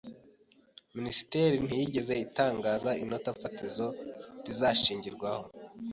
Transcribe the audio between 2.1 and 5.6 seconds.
itangaza inota fatizo rizashingirwaho